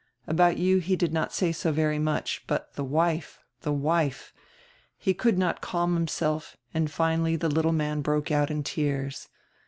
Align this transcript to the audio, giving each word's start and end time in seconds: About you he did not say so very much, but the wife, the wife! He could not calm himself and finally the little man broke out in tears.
About 0.25 0.57
you 0.57 0.79
he 0.79 0.95
did 0.95 1.13
not 1.13 1.31
say 1.31 1.51
so 1.51 1.71
very 1.71 1.99
much, 1.99 2.43
but 2.47 2.73
the 2.73 2.83
wife, 2.83 3.39
the 3.61 3.71
wife! 3.71 4.33
He 4.97 5.13
could 5.13 5.37
not 5.37 5.61
calm 5.61 5.93
himself 5.93 6.57
and 6.73 6.89
finally 6.89 7.35
the 7.35 7.49
little 7.49 7.71
man 7.71 8.01
broke 8.01 8.31
out 8.31 8.49
in 8.49 8.63
tears. 8.63 9.29